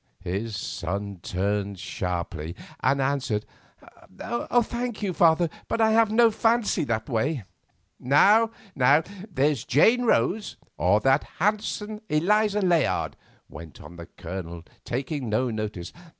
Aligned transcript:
His 0.23 0.55
son 0.57 1.19
turned 1.21 1.77
sharply, 1.77 2.55
and 2.79 2.99
answered: 2.99 3.45
"Thank 4.63 5.03
you, 5.03 5.13
father, 5.13 5.47
but 5.67 5.79
I 5.79 5.91
have 5.91 6.11
no 6.11 6.31
fancy 6.31 6.83
that 6.85 7.07
way." 7.07 7.43
"Now, 7.99 8.49
there's 8.75 9.63
Jane 9.63 10.05
Rose, 10.05 10.57
or 10.75 11.01
that 11.01 11.23
handsome 11.37 11.99
Eliza 12.09 12.61
Layard," 12.61 13.15
went 13.47 13.79
on 13.79 13.97
the 13.97 14.07
Colonel, 14.07 14.63
taking 14.85 15.29
no 15.29 15.51
notice. 15.51 15.93